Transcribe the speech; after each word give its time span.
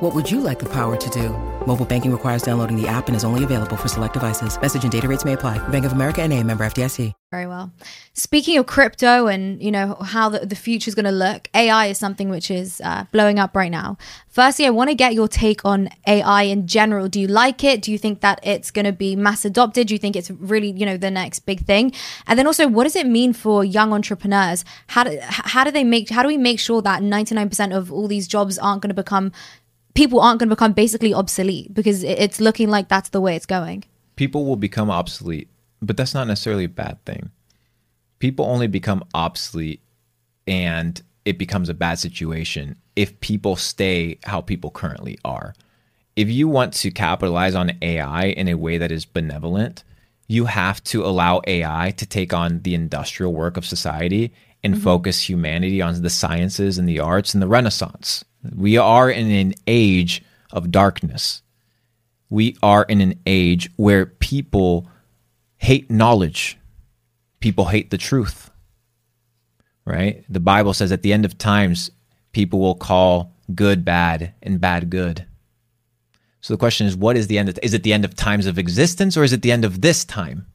What 0.00 0.14
would 0.14 0.30
you 0.30 0.40
like 0.40 0.60
the 0.60 0.68
power 0.68 0.96
to 0.96 1.10
do? 1.10 1.30
Mobile 1.66 1.84
banking 1.84 2.12
requires 2.12 2.42
downloading 2.42 2.80
the 2.80 2.86
app 2.86 3.08
and 3.08 3.16
is 3.16 3.24
only 3.24 3.42
available 3.42 3.76
for 3.76 3.88
select 3.88 4.14
devices. 4.14 4.60
Message 4.60 4.84
and 4.84 4.92
data 4.92 5.08
rates 5.08 5.24
may 5.24 5.32
apply. 5.32 5.58
Bank 5.68 5.84
of 5.84 5.92
America 5.92 6.22
and 6.22 6.32
a 6.32 6.42
member 6.44 6.64
FDIC. 6.64 7.12
Very 7.30 7.46
well. 7.46 7.70
Speaking 8.14 8.56
of 8.56 8.66
crypto 8.66 9.26
and 9.26 9.62
you 9.62 9.70
know 9.70 9.96
how 9.96 10.30
the, 10.30 10.46
the 10.46 10.56
future 10.56 10.88
is 10.88 10.94
going 10.94 11.04
to 11.04 11.10
look, 11.10 11.50
AI 11.52 11.88
is 11.88 11.98
something 11.98 12.30
which 12.30 12.50
is 12.50 12.80
uh, 12.82 13.04
blowing 13.12 13.38
up 13.38 13.54
right 13.54 13.70
now. 13.70 13.98
Firstly, 14.28 14.64
I 14.64 14.70
want 14.70 14.88
to 14.88 14.94
get 14.94 15.12
your 15.12 15.28
take 15.28 15.62
on 15.62 15.90
AI 16.06 16.44
in 16.44 16.66
general. 16.66 17.06
Do 17.06 17.20
you 17.20 17.26
like 17.26 17.62
it? 17.62 17.82
Do 17.82 17.92
you 17.92 17.98
think 17.98 18.20
that 18.22 18.40
it's 18.42 18.70
going 18.70 18.86
to 18.86 18.92
be 18.92 19.14
mass 19.14 19.44
adopted? 19.44 19.88
Do 19.88 19.94
you 19.94 19.98
think 19.98 20.16
it's 20.16 20.30
really 20.30 20.70
you 20.70 20.86
know 20.86 20.96
the 20.96 21.10
next 21.10 21.40
big 21.40 21.66
thing? 21.66 21.92
And 22.26 22.38
then 22.38 22.46
also, 22.46 22.66
what 22.66 22.84
does 22.84 22.96
it 22.96 23.06
mean 23.06 23.34
for 23.34 23.62
young 23.62 23.92
entrepreneurs? 23.92 24.64
How 24.86 25.04
do 25.04 25.18
how 25.20 25.64
do 25.64 25.70
they 25.70 25.84
make 25.84 26.08
how 26.08 26.22
do 26.22 26.28
we 26.28 26.38
make 26.38 26.58
sure 26.58 26.80
that 26.80 27.02
ninety 27.02 27.34
nine 27.34 27.50
percent 27.50 27.74
of 27.74 27.92
all 27.92 28.08
these 28.08 28.26
jobs 28.26 28.58
aren't 28.58 28.80
going 28.80 28.88
to 28.88 28.94
become 28.94 29.32
people 29.98 30.20
aren't 30.20 30.38
going 30.38 30.48
to 30.48 30.54
become 30.54 30.72
basically 30.72 31.12
obsolete 31.12 31.74
because 31.74 32.04
it's 32.04 32.40
looking 32.40 32.70
like 32.70 32.88
that's 32.88 33.08
the 33.08 33.20
way 33.20 33.34
it's 33.34 33.46
going. 33.46 33.82
People 34.14 34.46
will 34.46 34.54
become 34.54 34.92
obsolete, 34.92 35.48
but 35.82 35.96
that's 35.96 36.14
not 36.14 36.28
necessarily 36.28 36.64
a 36.64 36.68
bad 36.68 37.04
thing. 37.04 37.32
People 38.20 38.44
only 38.44 38.68
become 38.68 39.02
obsolete 39.12 39.82
and 40.46 41.02
it 41.24 41.36
becomes 41.36 41.68
a 41.68 41.74
bad 41.74 41.98
situation 41.98 42.76
if 42.94 43.18
people 43.18 43.56
stay 43.56 44.20
how 44.22 44.40
people 44.40 44.70
currently 44.70 45.18
are. 45.24 45.52
If 46.14 46.30
you 46.30 46.46
want 46.46 46.74
to 46.74 46.92
capitalize 46.92 47.56
on 47.56 47.72
AI 47.82 48.26
in 48.26 48.46
a 48.46 48.54
way 48.54 48.78
that 48.78 48.92
is 48.92 49.04
benevolent, 49.04 49.82
you 50.28 50.44
have 50.44 50.82
to 50.84 51.04
allow 51.04 51.42
AI 51.44 51.92
to 51.96 52.06
take 52.06 52.32
on 52.32 52.62
the 52.62 52.74
industrial 52.74 53.34
work 53.34 53.56
of 53.56 53.66
society 53.66 54.32
and 54.62 54.74
mm-hmm. 54.74 54.84
focus 54.84 55.28
humanity 55.28 55.82
on 55.82 56.00
the 56.02 56.10
sciences 56.10 56.78
and 56.78 56.88
the 56.88 57.00
arts 57.00 57.34
and 57.34 57.42
the 57.42 57.48
Renaissance. 57.48 58.24
We 58.54 58.76
are 58.76 59.10
in 59.10 59.30
an 59.30 59.54
age 59.66 60.22
of 60.52 60.70
darkness. 60.70 61.42
We 62.30 62.56
are 62.62 62.84
in 62.84 63.00
an 63.00 63.20
age 63.26 63.70
where 63.76 64.06
people 64.06 64.88
hate 65.56 65.90
knowledge, 65.90 66.58
people 67.40 67.66
hate 67.66 67.90
the 67.90 67.98
truth. 67.98 68.50
Right? 69.84 70.24
The 70.28 70.40
Bible 70.40 70.74
says 70.74 70.92
at 70.92 71.02
the 71.02 71.12
end 71.12 71.24
of 71.24 71.38
times, 71.38 71.90
people 72.32 72.60
will 72.60 72.74
call 72.74 73.32
good 73.54 73.84
bad 73.84 74.34
and 74.42 74.60
bad 74.60 74.90
good. 74.90 75.24
So 76.40 76.52
the 76.54 76.58
question 76.58 76.86
is, 76.86 76.96
what 76.96 77.16
is 77.16 77.26
the 77.26 77.38
end? 77.38 77.48
Of, 77.48 77.58
is 77.62 77.74
it 77.74 77.82
the 77.82 77.92
end 77.92 78.04
of 78.04 78.14
times 78.14 78.46
of 78.46 78.58
existence 78.58 79.16
or 79.16 79.24
is 79.24 79.32
it 79.32 79.42
the 79.42 79.50
end 79.50 79.64
of 79.64 79.80
this 79.80 80.04
time? 80.04 80.46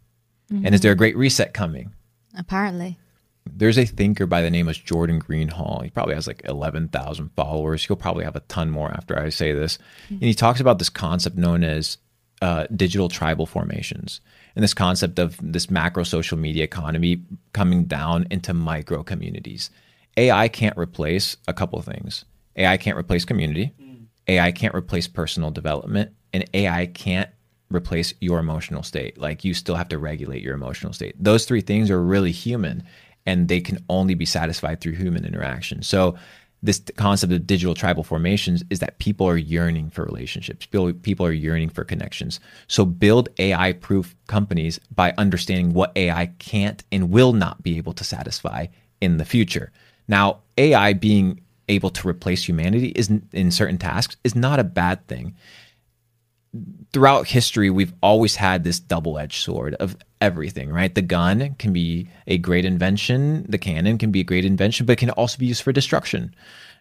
Mm-hmm. 0.51 0.65
And 0.65 0.75
is 0.75 0.81
there 0.81 0.91
a 0.91 0.95
great 0.95 1.17
reset 1.17 1.53
coming? 1.53 1.93
Apparently. 2.37 2.99
There's 3.45 3.77
a 3.77 3.85
thinker 3.85 4.25
by 4.25 4.41
the 4.41 4.49
name 4.49 4.67
of 4.67 4.75
Jordan 4.75 5.19
Greenhall. 5.19 5.83
He 5.83 5.89
probably 5.89 6.15
has 6.15 6.27
like 6.27 6.41
11,000 6.45 7.29
followers. 7.35 7.85
He'll 7.85 7.95
probably 7.95 8.23
have 8.23 8.35
a 8.35 8.41
ton 8.41 8.69
more 8.69 8.91
after 8.91 9.19
I 9.19 9.29
say 9.29 9.53
this. 9.53 9.77
Mm-hmm. 10.05 10.13
And 10.15 10.23
he 10.23 10.33
talks 10.33 10.59
about 10.59 10.79
this 10.79 10.89
concept 10.89 11.35
known 11.35 11.63
as 11.63 11.97
uh, 12.41 12.67
digital 12.75 13.09
tribal 13.09 13.45
formations 13.45 14.21
and 14.55 14.63
this 14.63 14.73
concept 14.73 15.19
of 15.19 15.37
this 15.41 15.71
macro 15.71 16.03
social 16.03 16.37
media 16.37 16.63
economy 16.63 17.21
coming 17.53 17.85
down 17.85 18.27
into 18.29 18.53
micro 18.53 19.03
communities. 19.03 19.69
AI 20.17 20.47
can't 20.47 20.77
replace 20.77 21.37
a 21.47 21.53
couple 21.53 21.79
of 21.79 21.85
things. 21.85 22.25
AI 22.55 22.77
can't 22.77 22.97
replace 22.97 23.25
community. 23.25 23.71
Mm. 23.81 24.05
AI 24.27 24.51
can't 24.51 24.75
replace 24.75 25.07
personal 25.07 25.51
development. 25.51 26.11
And 26.33 26.45
AI 26.53 26.87
can't 26.87 27.29
replace 27.69 28.13
your 28.19 28.39
emotional 28.39 28.83
state. 28.83 29.17
Like 29.17 29.43
you 29.43 29.53
still 29.53 29.75
have 29.75 29.89
to 29.89 29.97
regulate 29.97 30.43
your 30.43 30.53
emotional 30.53 30.93
state. 30.93 31.15
Those 31.17 31.45
three 31.45 31.61
things 31.61 31.89
are 31.89 32.01
really 32.01 32.31
human 32.31 32.83
and 33.25 33.47
they 33.47 33.61
can 33.61 33.83
only 33.89 34.13
be 34.13 34.25
satisfied 34.25 34.81
through 34.81 34.93
human 34.93 35.25
interaction. 35.25 35.81
So 35.81 36.15
this 36.61 36.81
concept 36.95 37.33
of 37.33 37.45
digital 37.45 37.75
tribal 37.75 38.03
formations 38.03 38.63
is 38.69 38.79
that 38.79 38.97
people 38.97 39.27
are 39.27 39.37
yearning 39.37 39.89
for 39.89 40.05
relationships. 40.05 40.65
People 40.65 41.25
are 41.25 41.31
yearning 41.33 41.69
for 41.69 41.83
connections. 41.83 42.39
So 42.67 42.85
build 42.85 43.27
AI 43.37 43.73
proof 43.73 44.15
companies 44.27 44.79
by 44.95 45.13
understanding 45.17 45.73
what 45.73 45.91
AI 45.97 46.27
can't 46.39 46.81
and 46.91 47.11
will 47.11 47.33
not 47.33 47.61
be 47.63 47.77
able 47.77 47.93
to 47.93 48.03
satisfy 48.05 48.67
in 49.01 49.17
the 49.17 49.25
future. 49.25 49.73
Now, 50.07 50.39
AI 50.57 50.93
being 50.93 51.41
able 51.67 51.89
to 51.89 52.07
replace 52.07 52.47
humanity 52.47 52.89
is 52.89 53.09
in 53.31 53.51
certain 53.51 53.77
tasks 53.77 54.15
is 54.23 54.35
not 54.35 54.59
a 54.59 54.63
bad 54.63 55.05
thing 55.07 55.35
throughout 56.91 57.27
history, 57.27 57.69
we've 57.69 57.93
always 58.01 58.35
had 58.35 58.63
this 58.63 58.79
double 58.79 59.17
edged 59.17 59.43
sword 59.43 59.75
of 59.75 59.97
everything, 60.21 60.71
right? 60.71 60.93
The 60.93 61.01
gun 61.01 61.55
can 61.57 61.73
be 61.73 62.09
a 62.27 62.37
great 62.37 62.65
invention, 62.65 63.45
the 63.49 63.57
cannon 63.57 63.97
can 63.97 64.11
be 64.11 64.21
a 64.21 64.23
great 64.23 64.45
invention, 64.45 64.85
but 64.85 64.93
it 64.93 64.99
can 64.99 65.09
also 65.11 65.37
be 65.37 65.47
used 65.47 65.63
for 65.63 65.71
destruction. 65.71 66.33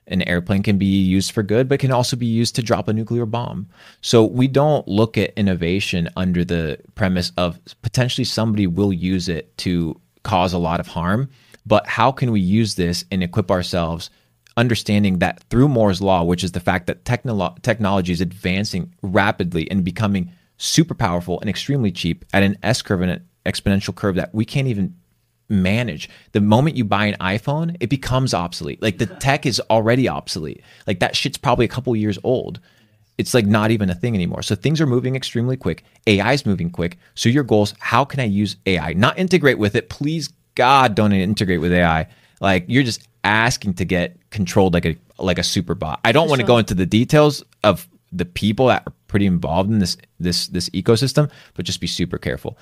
An 0.09 0.23
airplane 0.23 0.63
can 0.63 0.79
be 0.79 1.03
used 1.03 1.33
for 1.33 1.43
good, 1.43 1.69
but 1.69 1.81
can 1.81 1.93
also 1.93 2.17
be 2.17 2.27
used 2.27 2.57
to 2.57 2.63
drop 2.63 2.89
a 2.89 2.93
nuclear 2.93 3.25
bomb. 3.25 3.69
So 4.01 4.25
we 4.25 4.49
don't 4.49 4.87
look 4.89 5.17
at 5.17 5.33
innovation 5.37 6.09
under 6.17 6.45
the 6.45 6.79
premise 6.95 7.33
of 7.37 7.59
potentially 7.83 8.25
somebody 8.25 8.67
will 8.67 8.93
use 8.93 9.29
it 9.29 9.57
to 9.59 9.99
cause 10.25 10.53
a 10.53 10.59
lot 10.59 10.81
of 10.81 10.89
harm, 10.89 11.31
but 11.65 11.87
how 11.87 12.11
can 12.13 12.33
we 12.33 12.41
use 12.41 12.75
this 12.75 13.05
and 13.11 13.23
equip 13.23 13.51
ourselves? 13.51 14.11
Understanding 14.57 15.19
that 15.19 15.43
through 15.51 15.69
Moore's 15.69 16.01
law, 16.01 16.23
which 16.23 16.45
is 16.45 16.53
the 16.53 16.61
fact 16.61 16.87
that 16.87 17.05
technolo- 17.05 17.61
technology 17.63 18.13
is 18.13 18.21
advancing 18.21 18.95
rapidly 19.03 19.71
and 19.71 19.85
becoming 19.85 20.33
super 20.59 20.95
powerful 20.95 21.41
and 21.41 21.51
extremely 21.51 21.91
cheap 21.91 22.25
at 22.33 22.43
an 22.43 22.57
S 22.63 22.83
curve 22.83 23.01
and 23.01 23.11
an 23.11 23.27
exponential 23.47 23.95
curve 23.95 24.15
that 24.17 24.35
we 24.35 24.45
can't 24.45 24.69
even 24.69 24.95
manage. 25.49 26.09
The 26.33 26.41
moment 26.41 26.77
you 26.77 26.85
buy 26.85 27.07
an 27.07 27.17
iPhone, 27.21 27.77
it 27.81 27.89
becomes 27.89 28.35
obsolete. 28.35 28.83
Like 28.83 28.99
the 28.99 29.07
tech 29.07 29.47
is 29.47 29.61
already 29.71 30.09
obsolete. 30.09 30.63
Like 30.87 31.01
that 31.01 31.17
shit's 31.17 31.39
probably 31.39 31.65
a 31.65 31.69
couple 31.69 31.95
years 31.97 32.19
old. 32.25 32.61
It's 33.19 33.35
like 33.35 33.47
not 33.47 33.71
even 33.71 33.91
a 33.91 33.95
thing 33.95 34.15
anymore. 34.15 34.43
So 34.43 34.55
things 34.55 34.81
are 34.81 34.87
moving 34.87 35.15
extremely 35.15 35.57
quick. 35.57 35.85
AI 36.07 36.33
is 36.33 36.47
moving 36.47 36.71
quick. 36.71 36.99
So 37.15 37.29
your 37.29 37.45
goals, 37.45 37.75
how 37.79 38.05
can 38.05 38.21
I 38.21 38.25
use 38.25 38.57
AI? 38.67 38.95
Not 38.95 39.19
integrate 39.19 39.59
with 39.59 39.77
it. 39.77 39.91
Please 39.91 40.31
God, 40.55 40.95
don't 40.95 41.13
integrate 41.13 41.61
with 41.61 41.73
AI. 41.73 42.09
Like 42.41 42.65
you're 42.69 42.83
just 42.83 43.07
asking 43.25 43.75
to 43.75 43.85
get 43.85 44.17
controlled 44.31 44.75
like 44.75 44.87
a 44.87 44.97
like 45.19 45.39
a 45.39 45.43
super 45.43 45.75
bot. 45.75 46.01
I 46.05 46.13
don't 46.13 46.29
want 46.29 46.41
to 46.41 46.47
sure. 46.47 46.55
go 46.55 46.59
into 46.59 46.75
the 46.75 46.87
details 46.87 47.43
of 47.63 47.89
the 48.13 48.25
people 48.25 48.67
that 48.67 48.83
are 48.87 48.93
pretty 49.09 49.27
involved 49.27 49.71
in 49.71 49.79
this 49.79 49.97
this 50.21 50.49
this 50.49 50.69
ecosystem, 50.71 51.31
but 51.55 51.65
just 51.65 51.81
be 51.81 51.87
super 51.87 52.19
careful. 52.19 52.59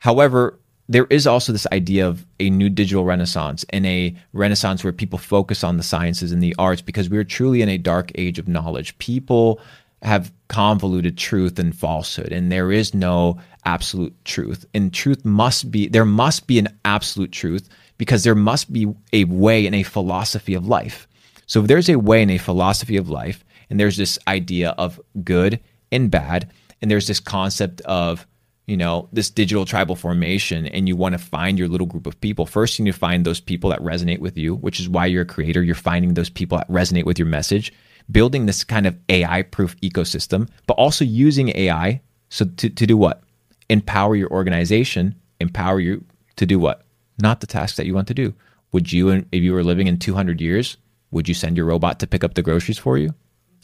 However, 0.00 0.58
there 0.88 1.06
is 1.10 1.26
also 1.26 1.52
this 1.52 1.66
idea 1.72 2.06
of 2.06 2.26
a 2.40 2.50
new 2.50 2.68
digital 2.68 3.04
renaissance 3.04 3.64
and 3.70 3.86
a 3.86 4.14
renaissance 4.32 4.84
where 4.84 4.92
people 4.92 5.18
focus 5.18 5.64
on 5.64 5.76
the 5.76 5.82
sciences 5.82 6.32
and 6.32 6.42
the 6.42 6.54
arts 6.58 6.82
because 6.82 7.08
we're 7.08 7.24
truly 7.24 7.62
in 7.62 7.68
a 7.68 7.78
dark 7.78 8.10
age 8.16 8.38
of 8.38 8.48
knowledge. 8.48 8.96
People 8.98 9.60
have 10.02 10.32
convoluted 10.48 11.16
truth 11.16 11.58
and 11.58 11.76
falsehood 11.76 12.32
and 12.32 12.50
there 12.50 12.72
is 12.72 12.92
no 12.92 13.38
absolute 13.64 14.12
truth 14.24 14.66
and 14.74 14.92
truth 14.92 15.24
must 15.24 15.70
be 15.70 15.86
there 15.86 16.04
must 16.04 16.48
be 16.48 16.58
an 16.58 16.66
absolute 16.84 17.30
truth 17.30 17.68
because 17.98 18.24
there 18.24 18.34
must 18.34 18.72
be 18.72 18.92
a 19.12 19.24
way 19.24 19.66
and 19.66 19.74
a 19.74 19.82
philosophy 19.82 20.54
of 20.54 20.66
life. 20.66 21.06
So 21.46 21.60
if 21.60 21.66
there's 21.66 21.88
a 21.88 21.98
way 21.98 22.22
and 22.22 22.30
a 22.30 22.38
philosophy 22.38 22.96
of 22.96 23.08
life, 23.08 23.44
and 23.70 23.78
there's 23.78 23.96
this 23.96 24.18
idea 24.26 24.70
of 24.70 25.00
good 25.24 25.60
and 25.90 26.10
bad, 26.10 26.50
and 26.80 26.90
there's 26.90 27.06
this 27.06 27.20
concept 27.20 27.80
of 27.82 28.26
you 28.66 28.76
know 28.76 29.08
this 29.12 29.30
digital 29.30 29.64
tribal 29.64 29.96
formation 29.96 30.66
and 30.66 30.86
you 30.88 30.96
want 30.96 31.12
to 31.14 31.18
find 31.18 31.58
your 31.58 31.68
little 31.68 31.86
group 31.86 32.06
of 32.06 32.20
people 32.20 32.46
first 32.46 32.78
you 32.78 32.84
need 32.84 32.92
to 32.92 32.98
find 32.98 33.24
those 33.24 33.40
people 33.40 33.70
that 33.70 33.80
resonate 33.80 34.20
with 34.20 34.38
you 34.38 34.54
which 34.54 34.78
is 34.78 34.88
why 34.88 35.06
you're 35.06 35.22
a 35.22 35.26
creator 35.26 35.62
you're 35.62 35.74
finding 35.74 36.14
those 36.14 36.30
people 36.30 36.56
that 36.56 36.68
resonate 36.68 37.04
with 37.04 37.18
your 37.18 37.26
message 37.26 37.72
building 38.10 38.46
this 38.46 38.62
kind 38.62 38.86
of 38.86 38.96
ai 39.08 39.42
proof 39.42 39.76
ecosystem 39.80 40.48
but 40.66 40.74
also 40.74 41.04
using 41.04 41.48
ai 41.56 42.00
so 42.28 42.44
to, 42.44 42.70
to 42.70 42.86
do 42.86 42.96
what 42.96 43.22
empower 43.68 44.14
your 44.14 44.30
organization 44.30 45.14
empower 45.40 45.80
you 45.80 46.04
to 46.36 46.46
do 46.46 46.58
what 46.58 46.81
not 47.22 47.40
the 47.40 47.46
task 47.46 47.76
that 47.76 47.86
you 47.86 47.94
want 47.94 48.08
to 48.08 48.14
do. 48.14 48.34
Would 48.72 48.92
you, 48.92 49.10
if 49.10 49.42
you 49.42 49.52
were 49.52 49.64
living 49.64 49.86
in 49.86 49.98
200 49.98 50.40
years, 50.40 50.76
would 51.10 51.28
you 51.28 51.34
send 51.34 51.56
your 51.56 51.66
robot 51.66 52.00
to 52.00 52.06
pick 52.06 52.24
up 52.24 52.34
the 52.34 52.42
groceries 52.42 52.78
for 52.78 52.98
you? 52.98 53.14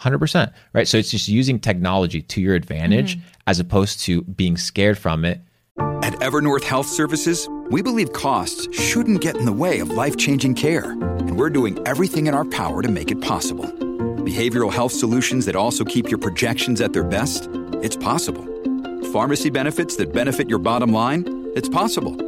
100%. 0.00 0.52
Right. 0.72 0.86
So 0.86 0.96
it's 0.96 1.10
just 1.10 1.28
using 1.28 1.58
technology 1.58 2.22
to 2.22 2.40
your 2.40 2.54
advantage 2.54 3.16
mm-hmm. 3.16 3.28
as 3.46 3.58
opposed 3.58 4.00
to 4.00 4.22
being 4.22 4.56
scared 4.56 4.96
from 4.96 5.24
it. 5.24 5.40
At 6.02 6.14
Evernorth 6.14 6.64
Health 6.64 6.86
Services, 6.86 7.48
we 7.70 7.82
believe 7.82 8.12
costs 8.12 8.68
shouldn't 8.78 9.20
get 9.20 9.36
in 9.36 9.44
the 9.44 9.52
way 9.52 9.80
of 9.80 9.90
life 9.90 10.16
changing 10.16 10.54
care. 10.54 10.92
And 10.92 11.36
we're 11.36 11.50
doing 11.50 11.78
everything 11.86 12.26
in 12.26 12.34
our 12.34 12.44
power 12.44 12.82
to 12.82 12.88
make 12.88 13.10
it 13.10 13.20
possible. 13.20 13.64
Behavioral 13.64 14.72
health 14.72 14.92
solutions 14.92 15.46
that 15.46 15.56
also 15.56 15.84
keep 15.84 16.10
your 16.10 16.18
projections 16.18 16.80
at 16.80 16.92
their 16.92 17.04
best? 17.04 17.48
It's 17.82 17.96
possible. 17.96 18.44
Pharmacy 19.12 19.50
benefits 19.50 19.96
that 19.96 20.12
benefit 20.12 20.48
your 20.48 20.58
bottom 20.58 20.92
line? 20.92 21.24
It's 21.54 21.68
possible. 21.68 22.27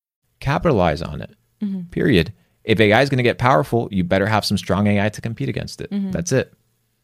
capitalize 0.41 1.01
on 1.01 1.21
it. 1.21 1.33
Mm-hmm. 1.63 1.83
Period. 1.91 2.33
If 2.63 2.79
AI 2.79 3.01
is 3.01 3.09
going 3.09 3.17
to 3.17 3.23
get 3.23 3.37
powerful, 3.37 3.87
you 3.91 4.03
better 4.03 4.27
have 4.27 4.43
some 4.43 4.57
strong 4.57 4.87
AI 4.87 5.09
to 5.09 5.21
compete 5.21 5.49
against 5.49 5.81
it. 5.81 5.89
Mm-hmm. 5.89 6.11
That's 6.11 6.31
it. 6.31 6.53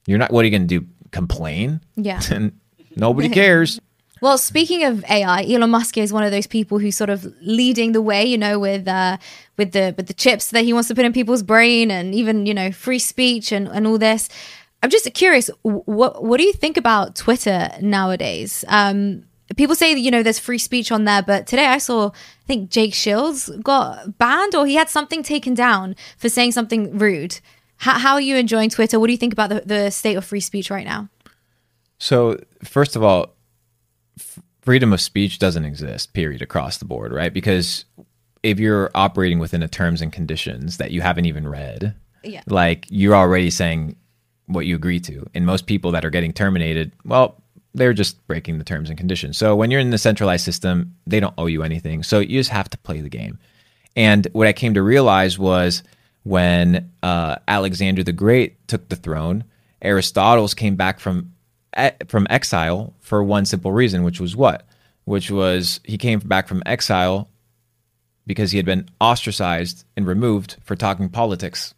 You're 0.06 0.18
not. 0.18 0.32
What 0.32 0.42
are 0.42 0.48
you 0.48 0.52
going 0.52 0.68
to 0.68 0.80
do? 0.80 0.86
Complain? 1.12 1.82
Yeah. 1.96 2.22
nobody 2.96 3.30
cares. 3.30 3.80
Well, 4.20 4.40
speaking 4.40 4.84
of 4.84 5.06
AI, 5.06 5.44
Elon 5.44 5.70
Musk 5.70 5.96
is 5.96 6.12
one 6.12 6.24
of 6.24 6.32
those 6.32 6.48
people 6.48 6.80
who's 6.80 6.98
sort 6.98 7.12
of 7.12 7.32
leading 7.42 7.92
the 7.92 8.02
way, 8.02 8.26
you 8.26 8.36
know, 8.36 8.58
with 8.58 8.88
uh, 8.88 9.18
with 9.58 9.74
the 9.74 9.94
with 9.96 10.08
the 10.08 10.14
chips 10.16 10.50
that 10.50 10.64
he 10.64 10.74
wants 10.74 10.88
to 10.88 10.96
put 10.96 11.06
in 11.06 11.14
people's 11.14 11.44
brain, 11.44 11.92
and 11.92 12.16
even 12.16 12.48
you 12.48 12.54
know, 12.56 12.72
free 12.72 12.98
speech 12.98 13.52
and 13.52 13.68
and 13.68 13.86
all 13.86 14.00
this. 14.00 14.28
I'm 14.82 14.90
just 14.90 15.12
curious, 15.14 15.50
what 15.62 16.24
what 16.24 16.38
do 16.38 16.44
you 16.46 16.54
think 16.54 16.78
about 16.78 17.16
Twitter 17.16 17.70
nowadays? 17.80 18.66
Um, 18.68 19.26
people 19.58 19.76
say 19.76 19.94
you 19.94 20.10
know 20.10 20.24
there's 20.24 20.40
free 20.40 20.58
speech 20.58 20.92
on 20.92 21.04
there 21.04 21.22
but 21.22 21.46
today 21.46 21.66
i 21.66 21.78
saw 21.78 22.08
i 22.10 22.46
think 22.46 22.70
jake 22.70 22.94
shields 22.94 23.50
got 23.62 24.18
banned 24.18 24.56
or 24.56 24.66
he 24.66 24.76
had 24.76 24.88
something 24.88 25.22
taken 25.22 25.54
down 25.54 25.96
for 26.18 26.30
saying 26.30 26.52
something 26.52 26.98
rude. 26.98 27.40
How, 27.80 28.00
how 28.00 28.14
are 28.14 28.22
you 28.22 28.38
enjoying 28.38 28.70
twitter? 28.70 29.00
What 29.00 29.08
do 29.08 29.14
you 29.14 29.18
think 29.18 29.34
about 29.34 29.50
the, 29.50 29.62
the 29.62 29.92
state 29.92 30.16
of 30.16 30.26
free 30.26 30.40
speech 30.40 30.72
right 30.72 30.86
now? 30.86 31.10
So 32.00 32.40
first 32.64 32.96
of 32.96 33.04
all 33.04 33.36
f- 34.20 34.40
freedom 34.62 34.94
of 34.94 35.02
speech 35.02 35.38
doesn't 35.38 35.66
exist 35.66 36.14
period 36.14 36.42
across 36.42 36.78
the 36.78 36.86
board 36.86 37.12
right? 37.12 37.34
Because 37.34 37.86
if 38.44 38.60
you're 38.60 38.90
operating 38.96 39.40
within 39.40 39.62
the 39.62 39.68
terms 39.68 40.02
and 40.02 40.14
conditions 40.14 40.78
that 40.78 40.92
you 40.92 41.02
haven't 41.02 41.26
even 41.26 41.48
read 41.48 41.96
yeah. 42.24 42.42
like 42.48 42.86
you're 42.90 43.16
already 43.16 43.50
saying 43.50 43.96
what 44.48 44.66
you 44.66 44.76
agree 44.76 45.00
to. 45.02 45.26
And 45.34 45.46
most 45.46 45.66
people 45.66 45.92
that 45.92 46.06
are 46.06 46.10
getting 46.10 46.34
terminated 46.34 46.92
well 47.04 47.42
they're 47.78 47.94
just 47.94 48.26
breaking 48.28 48.58
the 48.58 48.64
terms 48.64 48.90
and 48.90 48.98
conditions. 48.98 49.38
So 49.38 49.56
when 49.56 49.72
you're 49.72 49.80
in 49.80 49.92
the 49.92 49.98
centralized 49.98 50.44
system, 50.44 50.96
they 51.06 51.20
don't 51.20 51.34
owe 51.38 51.46
you 51.46 51.64
anything. 51.64 52.04
So 52.04 52.20
you 52.20 52.40
just 52.40 52.50
have 52.50 52.70
to 52.72 52.78
play 52.78 53.02
the 53.02 53.10
game. 53.10 53.40
And 53.96 54.28
what 54.34 54.48
I 54.48 54.54
came 54.54 54.74
to 54.74 54.84
realize 54.84 55.40
was 55.40 55.84
when 56.24 56.92
uh, 57.02 57.38
Alexander 57.48 58.04
the 58.04 58.12
Great 58.12 58.68
took 58.68 58.90
the 58.90 58.96
throne, 58.96 59.44
Aristotle's 59.82 60.54
came 60.54 60.76
back 60.76 61.00
from 61.00 61.34
from 62.08 62.26
exile 62.32 62.96
for 63.02 63.24
one 63.24 63.46
simple 63.46 63.72
reason, 63.72 64.04
which 64.04 64.20
was 64.20 64.36
what? 64.36 64.66
Which 65.06 65.30
was 65.30 65.80
he 65.84 65.98
came 65.98 66.20
back 66.20 66.48
from 66.48 66.64
exile 66.66 67.30
because 68.26 68.52
he 68.52 68.58
had 68.58 68.66
been 68.66 68.90
ostracized 69.00 69.86
and 69.96 70.08
removed 70.08 70.58
for 70.64 70.76
talking 70.76 71.10
politics. 71.10 71.76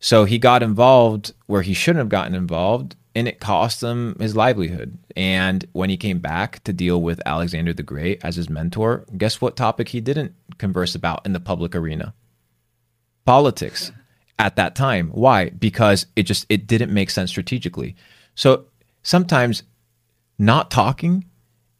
So 0.00 0.24
he 0.24 0.38
got 0.38 0.62
involved 0.62 1.34
where 1.46 1.62
he 1.62 1.74
shouldn't 1.74 2.00
have 2.00 2.08
gotten 2.08 2.34
involved 2.34 2.96
and 3.14 3.26
it 3.26 3.40
cost 3.40 3.82
him 3.82 4.16
his 4.20 4.36
livelihood. 4.36 4.98
And 5.16 5.64
when 5.72 5.90
he 5.90 5.96
came 5.96 6.18
back 6.18 6.62
to 6.64 6.72
deal 6.72 7.00
with 7.02 7.20
Alexander 7.26 7.72
the 7.72 7.82
Great 7.82 8.24
as 8.24 8.36
his 8.36 8.48
mentor, 8.48 9.04
guess 9.16 9.40
what 9.40 9.56
topic 9.56 9.88
he 9.88 10.00
didn't 10.00 10.34
converse 10.58 10.94
about 10.94 11.24
in 11.26 11.32
the 11.32 11.40
public 11.40 11.74
arena? 11.74 12.14
Politics 13.24 13.92
at 14.38 14.56
that 14.56 14.74
time. 14.74 15.10
Why? 15.10 15.50
Because 15.50 16.06
it 16.16 16.22
just 16.22 16.46
it 16.48 16.66
didn't 16.66 16.92
make 16.92 17.10
sense 17.10 17.30
strategically. 17.30 17.96
So 18.34 18.64
sometimes 19.02 19.64
not 20.38 20.70
talking 20.70 21.26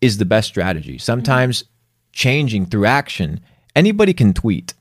is 0.01 0.19
the 0.19 0.25
best 0.25 0.49
strategy. 0.49 0.99
Sometimes 0.99 1.65
changing 2.13 2.67
through 2.67 2.87
action. 2.87 3.41
Anybody 3.75 4.13
can 4.13 4.35
tweet. 4.35 4.75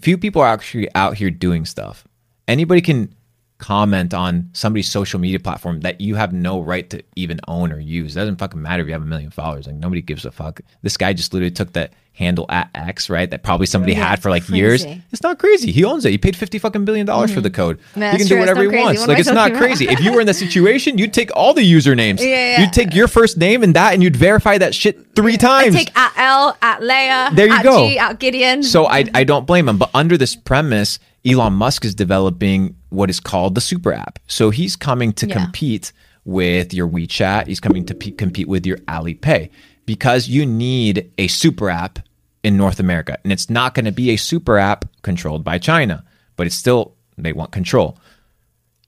Few 0.00 0.16
people 0.16 0.40
are 0.40 0.48
actually 0.48 0.88
out 0.94 1.16
here 1.16 1.30
doing 1.30 1.64
stuff. 1.64 2.06
Anybody 2.48 2.80
can 2.80 3.14
comment 3.58 4.12
on 4.12 4.50
somebody's 4.52 4.90
social 4.90 5.20
media 5.20 5.38
platform 5.38 5.80
that 5.80 6.00
you 6.00 6.16
have 6.16 6.32
no 6.32 6.60
right 6.60 6.90
to 6.90 7.02
even 7.16 7.40
own 7.46 7.72
or 7.72 7.78
use. 7.78 8.16
It 8.16 8.20
doesn't 8.20 8.36
fucking 8.36 8.60
matter 8.60 8.82
if 8.82 8.86
you 8.86 8.92
have 8.92 9.02
a 9.02 9.06
million 9.06 9.30
followers. 9.30 9.66
Like 9.66 9.76
nobody 9.76 10.02
gives 10.02 10.24
a 10.24 10.30
fuck. 10.30 10.60
This 10.82 10.96
guy 10.96 11.12
just 11.12 11.32
literally 11.32 11.52
took 11.52 11.72
that 11.74 11.92
handle 12.14 12.46
at 12.48 12.70
X, 12.74 13.10
right? 13.10 13.30
That 13.30 13.42
probably 13.42 13.66
somebody 13.66 13.92
yeah, 13.92 14.08
had 14.08 14.22
for 14.22 14.30
like 14.30 14.44
crazy. 14.44 14.58
years. 14.58 14.84
It's 15.12 15.22
not 15.22 15.38
crazy. 15.38 15.72
He 15.72 15.84
owns 15.84 16.04
it. 16.04 16.10
He 16.10 16.18
paid 16.18 16.36
fifty 16.36 16.58
fucking 16.58 16.84
billion 16.84 17.06
dollars 17.06 17.30
mm-hmm. 17.30 17.36
for 17.36 17.40
the 17.42 17.50
code. 17.50 17.80
No, 17.94 18.10
he 18.10 18.18
can 18.18 18.26
do 18.26 18.38
whatever 18.38 18.62
he 18.62 18.68
crazy. 18.68 18.84
wants. 18.84 19.00
What 19.00 19.08
like 19.10 19.18
it's 19.18 19.28
not 19.28 19.50
about? 19.50 19.58
crazy. 19.58 19.88
if 19.88 20.00
you 20.00 20.12
were 20.12 20.20
in 20.20 20.26
that 20.26 20.34
situation, 20.46 20.98
you'd 20.98 21.12
take 21.12 21.30
all 21.36 21.54
the 21.54 21.62
usernames. 21.62 22.20
Yeah, 22.20 22.26
yeah. 22.26 22.60
You'd 22.60 22.72
take 22.72 22.94
your 22.94 23.08
first 23.08 23.36
name 23.36 23.62
and 23.62 23.74
that, 23.74 23.94
and 23.94 24.02
you'd 24.02 24.16
verify 24.16 24.58
that 24.58 24.74
shit 24.74 25.14
three 25.14 25.36
times. 25.36 25.74
I 25.74 25.78
take 25.78 25.96
at 25.96 26.12
L, 26.16 26.56
at 26.62 26.80
Leia. 26.80 27.34
There 27.34 27.46
you 27.46 27.54
at 27.54 27.62
go. 27.62 27.88
G, 27.88 27.98
at 27.98 28.18
Gideon. 28.18 28.62
So 28.62 28.86
I 28.86 29.04
I 29.14 29.24
don't 29.24 29.46
blame 29.46 29.68
him. 29.68 29.78
But 29.78 29.90
under 29.94 30.16
this 30.16 30.34
premise, 30.34 30.98
Elon 31.24 31.54
Musk 31.54 31.84
is 31.84 31.94
developing 31.94 32.76
what 32.94 33.10
is 33.10 33.20
called 33.20 33.54
the 33.54 33.60
super 33.60 33.92
app. 33.92 34.18
So 34.26 34.50
he's 34.50 34.76
coming 34.76 35.12
to 35.14 35.26
yeah. 35.26 35.34
compete 35.34 35.92
with 36.24 36.72
your 36.72 36.88
WeChat. 36.88 37.46
He's 37.46 37.60
coming 37.60 37.84
to 37.86 37.94
p- 37.94 38.12
compete 38.12 38.48
with 38.48 38.66
your 38.66 38.78
Alipay 38.78 39.50
because 39.86 40.28
you 40.28 40.46
need 40.46 41.12
a 41.18 41.28
super 41.28 41.68
app 41.70 41.98
in 42.42 42.56
North 42.56 42.80
America. 42.80 43.18
And 43.24 43.32
it's 43.32 43.50
not 43.50 43.74
going 43.74 43.84
to 43.84 43.92
be 43.92 44.10
a 44.10 44.16
super 44.16 44.58
app 44.58 44.84
controlled 45.02 45.44
by 45.44 45.58
China, 45.58 46.04
but 46.36 46.46
it's 46.46 46.56
still, 46.56 46.94
they 47.18 47.32
want 47.32 47.52
control. 47.52 47.98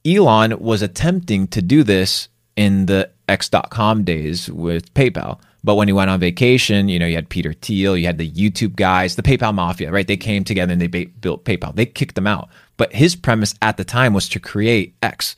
Elon 0.07 0.59
was 0.61 0.83
attempting 0.83 1.49
to 1.49 1.61
do 1.61 1.83
this 1.83 2.29
in 2.55 2.87
the 2.87 3.11
X.com 3.29 4.05
days 4.05 4.49
with 4.51 4.93
PayPal. 4.95 5.41
But 5.65 5.75
when 5.75 5.89
he 5.89 5.93
went 5.93 6.11
on 6.11 6.21
vacation, 6.21 6.89
you 6.89 6.99
know, 6.99 7.07
you 7.07 7.17
had 7.17 7.29
Peter 7.29 7.53
Thiel, 7.53 7.97
you 7.97 8.07
had 8.07 8.19
the 8.19 8.31
YouTube 8.31 8.77
guys, 8.77 9.17
the 9.17 9.23
PayPal 9.23 9.53
mafia, 9.53 9.91
right? 9.91 10.07
They 10.07 10.17
came 10.17 10.45
together 10.45 10.73
and 10.73 10.81
they 10.81 10.87
ba- 10.87 11.11
built 11.21 11.45
PayPal. 11.45 11.75
They 11.75 11.87
kicked 11.87 12.15
them 12.15 12.29
out. 12.29 12.49
But 12.76 12.92
his 12.92 13.16
premise 13.16 13.54
at 13.62 13.76
the 13.76 13.85
time 13.85 14.12
was 14.12 14.28
to 14.30 14.40
create 14.40 14.97
X, 15.02 15.37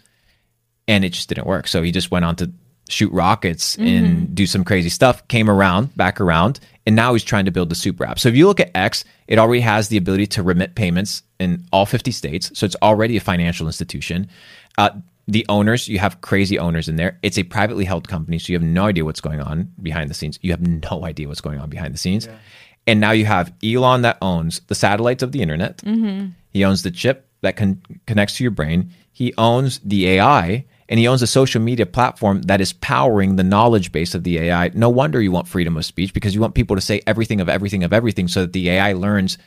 and 0.87 1.05
it 1.05 1.11
just 1.11 1.29
didn't 1.29 1.47
work. 1.47 1.69
So 1.69 1.83
he 1.83 1.93
just 1.93 2.11
went 2.11 2.25
on 2.25 2.37
to 2.37 2.53
shoot 2.89 3.13
rockets 3.13 3.77
mm-hmm. 3.77 3.87
and 3.87 4.35
do 4.35 4.47
some 4.47 4.65
crazy 4.65 4.89
stuff. 4.89 5.27
Came 5.29 5.49
around, 5.49 5.97
back 5.97 6.21
around, 6.21 6.61
and 6.87 6.97
now 6.97 7.13
he's 7.13 7.25
trying 7.25 7.45
to 7.45 7.51
build 7.51 7.69
the 7.69 7.75
super 7.75 8.05
app. 8.05 8.19
So 8.19 8.29
if 8.29 8.37
you 8.37 8.47
look 8.47 8.61
at 8.61 8.71
X, 8.75 9.05
it 9.27 9.39
already 9.39 9.61
has 9.61 9.89
the 9.89 9.97
ability 9.97 10.27
to 10.29 10.43
remit 10.43 10.75
payments 10.75 11.23
in 11.39 11.65
all 11.73 11.87
50 11.87 12.11
states. 12.11 12.51
So 12.59 12.67
it's 12.67 12.77
already 12.83 13.17
a 13.17 13.21
financial 13.21 13.67
institution. 13.67 14.29
Uh, 14.79 14.91
the 15.29 15.45
owners, 15.51 15.89
you 15.89 15.99
have 15.99 16.23
crazy 16.23 16.59
owners 16.59 16.89
in 16.89 16.97
there. 16.97 17.19
It's 17.23 17.39
a 17.39 17.43
privately 17.43 17.85
held 17.85 18.09
company, 18.09 18.39
so 18.39 18.51
you 18.51 18.59
have 18.59 18.67
no 18.67 18.87
idea 18.87 19.05
what's 19.05 19.21
going 19.21 19.41
on 19.41 19.71
behind 19.83 20.09
the 20.09 20.15
scenes. 20.15 20.39
You 20.41 20.53
have 20.53 20.67
no 20.67 21.05
idea 21.05 21.29
what's 21.29 21.43
going 21.43 21.61
on 21.61 21.69
behind 21.69 21.93
the 21.93 21.99
scenes. 21.99 22.27
Yeah. 22.27 22.39
And 22.87 23.01
now 23.01 23.11
you 23.11 23.27
have 23.27 23.53
Elon 23.63 24.01
that 24.03 24.17
owns 24.23 24.61
the 24.69 24.75
satellites 24.75 25.23
of 25.23 25.33
the 25.33 25.43
internet. 25.43 25.77
Mm-hmm. 25.79 26.31
He 26.51 26.65
owns 26.65 26.83
the 26.83 26.91
chip 26.91 27.28
that 27.41 27.57
con- 27.57 27.83
connects 28.07 28.37
to 28.37 28.45
your 28.45 28.51
brain. 28.51 28.91
He 29.13 29.35
owns 29.39 29.79
the 29.81 30.09
AI 30.09 30.65
and 30.89 30.99
he 30.99 31.07
owns 31.07 31.23
a 31.23 31.27
social 31.27 31.61
media 31.61 31.87
platform 31.87 32.43
that 32.43 32.61
is 32.61 32.73
powering 32.73 33.37
the 33.37 33.45
knowledge 33.45 33.93
base 33.93 34.15
of 34.15 34.25
the 34.25 34.39
AI. 34.39 34.71
No 34.75 34.89
wonder 34.89 35.21
you 35.21 35.31
want 35.31 35.47
freedom 35.47 35.77
of 35.77 35.85
speech 35.85 36.15
because 36.15 36.35
you 36.35 36.41
want 36.41 36.55
people 36.55 36.77
to 36.77 36.83
say 36.83 37.03
everything 37.07 37.41
of 37.41 37.49
everything 37.49 37.85
of 37.85 37.93
everything 37.93 38.29
so 38.29 38.43
that 38.43 38.53
the 38.53 38.71
AI 38.71 38.95
learns 38.95 39.39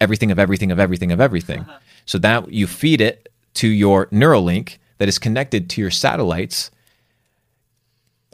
everything 0.00 0.30
of 0.30 0.38
everything 0.38 0.72
of 0.72 0.80
everything 0.80 1.12
of 1.12 1.20
everything. 1.20 1.60
Uh-huh. 1.60 1.78
So 2.04 2.18
that 2.18 2.50
you 2.52 2.66
feed 2.66 3.00
it 3.00 3.28
to 3.54 3.68
your 3.68 4.06
Neuralink 4.06 4.78
that 4.98 5.08
is 5.08 5.18
connected 5.18 5.70
to 5.70 5.80
your 5.80 5.90
satellites. 5.90 6.70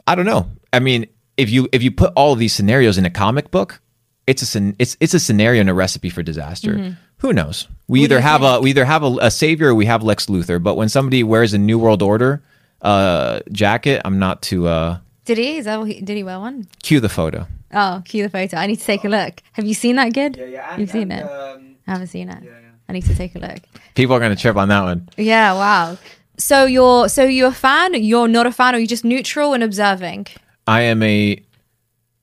I 0.07 0.15
don't 0.15 0.25
know. 0.25 0.49
I 0.73 0.79
mean, 0.79 1.07
if 1.37 1.49
you 1.49 1.67
if 1.71 1.83
you 1.83 1.91
put 1.91 2.13
all 2.15 2.33
of 2.33 2.39
these 2.39 2.53
scenarios 2.53 2.97
in 2.97 3.05
a 3.05 3.09
comic 3.09 3.51
book, 3.51 3.81
it's 4.27 4.55
a 4.55 4.73
it's 4.79 4.97
it's 4.99 5.13
a 5.13 5.19
scenario 5.19 5.61
and 5.61 5.69
a 5.69 5.73
recipe 5.73 6.09
for 6.09 6.23
disaster. 6.23 6.97
Who 7.19 7.33
knows? 7.33 7.67
We 7.87 7.99
Mm-hmm. 7.99 8.01
What 8.01 8.03
either 8.03 8.15
you 8.15 8.21
have 8.21 8.41
a 8.43 8.59
we 8.61 8.69
either 8.71 8.85
have 8.85 9.03
a, 9.03 9.17
a 9.21 9.31
savior 9.31 9.69
or 9.69 9.75
we 9.75 9.85
have 9.85 10.03
Lex 10.03 10.25
Luthor. 10.27 10.61
But 10.61 10.75
when 10.75 10.89
somebody 10.89 11.23
wears 11.23 11.53
a 11.53 11.57
New 11.57 11.77
World 11.79 12.01
Order 12.01 12.41
uh, 12.81 13.39
jacket, 13.51 14.01
I'm 14.05 14.19
not 14.19 14.41
too. 14.41 14.67
uh, 14.67 14.97
Did 15.25 15.37
he? 15.37 15.57
Is 15.57 15.65
that 15.65 15.79
what 15.79 15.87
he, 15.89 16.01
did 16.01 16.17
he 16.17 16.23
wear 16.23 16.39
one? 16.39 16.67
cue 16.83 16.99
the 16.99 17.09
photo. 17.09 17.47
Oh, 17.73 18.01
cue 18.05 18.23
the 18.23 18.29
photo. 18.29 18.57
I 18.57 18.67
need 18.67 18.77
to 18.79 18.85
take 18.85 19.03
a 19.05 19.09
look. 19.09 19.41
Have 19.53 19.65
you 19.65 19.73
seen 19.73 19.95
that, 19.97 20.13
Good? 20.13 20.37
Yeah, 20.37 20.45
yeah. 20.45 20.71
And, 20.71 20.79
You've 20.81 20.91
seen 20.91 21.11
and, 21.11 21.21
it. 21.21 21.31
Um, 21.31 21.75
I 21.87 21.91
haven't 21.91 22.07
seen 22.07 22.29
it. 22.29 22.43
I 22.87 22.93
need 22.93 23.03
to 23.05 23.15
take 23.15 23.35
a 23.35 23.39
look. 23.39 23.59
People 23.95 24.15
are 24.15 24.19
gonna 24.19 24.35
trip 24.35 24.55
on 24.55 24.67
that 24.69 24.83
one. 24.83 25.09
Yeah, 25.17 25.53
wow. 25.53 25.97
So 26.37 26.65
you're 26.65 27.09
so 27.09 27.23
you're 27.23 27.49
a 27.49 27.53
fan, 27.53 27.93
you're 28.03 28.27
not 28.27 28.45
a 28.45 28.51
fan, 28.51 28.75
or 28.75 28.77
you're 28.77 28.87
just 28.87 29.05
neutral 29.05 29.53
and 29.53 29.63
observing? 29.63 30.27
I 30.67 30.81
am 30.81 31.01
a 31.03 31.41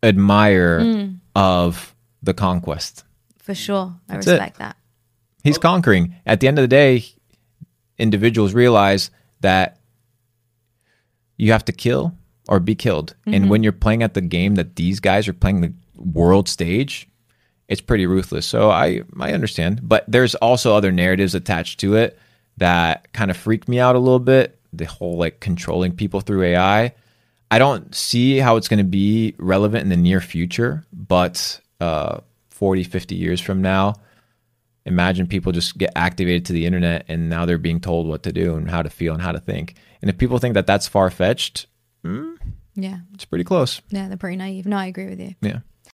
admirer 0.02 0.80
Mm. 0.80 1.16
of 1.34 1.91
the 2.22 2.34
conquest. 2.34 3.04
For 3.38 3.54
sure. 3.54 3.94
I 4.08 4.14
That's 4.14 4.26
it. 4.26 4.32
respect 4.32 4.58
that. 4.58 4.76
He's 5.42 5.58
oh. 5.58 5.60
conquering. 5.60 6.14
At 6.24 6.40
the 6.40 6.48
end 6.48 6.58
of 6.58 6.62
the 6.62 6.68
day, 6.68 7.04
individuals 7.98 8.54
realize 8.54 9.10
that 9.40 9.78
you 11.36 11.52
have 11.52 11.64
to 11.64 11.72
kill 11.72 12.16
or 12.48 12.60
be 12.60 12.74
killed. 12.74 13.14
And 13.26 13.34
mm-hmm. 13.34 13.48
when 13.48 13.62
you're 13.62 13.72
playing 13.72 14.02
at 14.02 14.14
the 14.14 14.20
game 14.20 14.54
that 14.56 14.76
these 14.76 15.00
guys 15.00 15.28
are 15.28 15.32
playing 15.32 15.60
the 15.60 15.72
world 15.96 16.48
stage, 16.48 17.08
it's 17.68 17.80
pretty 17.80 18.06
ruthless. 18.06 18.46
So 18.46 18.70
I 18.70 19.02
I 19.18 19.32
understand, 19.32 19.80
but 19.82 20.04
there's 20.06 20.34
also 20.36 20.76
other 20.76 20.92
narratives 20.92 21.34
attached 21.34 21.80
to 21.80 21.96
it 21.96 22.18
that 22.58 23.12
kind 23.12 23.30
of 23.30 23.36
freak 23.36 23.68
me 23.68 23.80
out 23.80 23.96
a 23.96 23.98
little 23.98 24.18
bit. 24.18 24.58
The 24.72 24.84
whole 24.84 25.16
like 25.16 25.40
controlling 25.40 25.96
people 25.96 26.20
through 26.20 26.42
AI. 26.42 26.94
I 27.50 27.58
don't 27.58 27.94
see 27.94 28.38
how 28.38 28.56
it's 28.56 28.68
going 28.68 28.78
to 28.78 28.84
be 28.84 29.34
relevant 29.38 29.82
in 29.82 29.90
the 29.90 29.96
near 29.96 30.20
future, 30.20 30.84
but 30.92 31.60
uh 31.82 32.20
40, 32.50 32.84
50 32.84 33.14
years 33.16 33.40
from 33.40 33.60
now, 33.60 33.94
imagine 34.86 35.26
people 35.26 35.50
just 35.52 35.76
get 35.78 35.90
activated 35.96 36.44
to 36.46 36.52
the 36.52 36.64
internet 36.66 37.04
and 37.08 37.28
now 37.28 37.44
they're 37.46 37.58
being 37.58 37.80
told 37.80 38.06
what 38.06 38.22
to 38.22 38.32
do 38.32 38.54
and 38.56 38.70
how 38.70 38.82
to 38.82 38.90
feel 38.90 39.12
and 39.14 39.22
how 39.22 39.32
to 39.32 39.40
think. 39.40 39.74
And 40.00 40.08
if 40.10 40.16
people 40.18 40.38
think 40.38 40.54
that 40.54 40.66
that's 40.66 40.86
far 40.86 41.10
fetched, 41.10 41.66
Yeah. 42.04 42.98
it's 43.14 43.24
pretty 43.24 43.44
close. 43.44 43.80
Yeah, 43.90 44.06
they're 44.08 44.16
pretty 44.16 44.36
naive. 44.36 44.66
No, 44.66 44.76
I 44.76 44.86
agree 44.86 45.06
with 45.08 45.20
you. 45.20 45.34
Yeah. 45.40 45.60